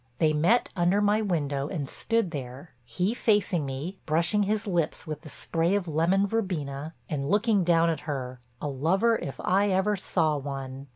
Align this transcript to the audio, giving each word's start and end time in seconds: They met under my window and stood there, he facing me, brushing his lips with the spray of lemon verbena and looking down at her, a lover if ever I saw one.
They 0.17 0.33
met 0.33 0.69
under 0.75 0.99
my 0.99 1.21
window 1.21 1.67
and 1.67 1.87
stood 1.87 2.31
there, 2.31 2.73
he 2.83 3.13
facing 3.13 3.67
me, 3.67 3.99
brushing 4.07 4.41
his 4.41 4.65
lips 4.65 5.05
with 5.05 5.21
the 5.21 5.29
spray 5.29 5.75
of 5.75 5.87
lemon 5.87 6.25
verbena 6.25 6.95
and 7.07 7.29
looking 7.29 7.63
down 7.63 7.87
at 7.91 7.99
her, 8.09 8.41
a 8.59 8.67
lover 8.67 9.15
if 9.19 9.39
ever 9.39 9.91
I 9.93 9.95
saw 9.95 10.37
one. 10.37 10.87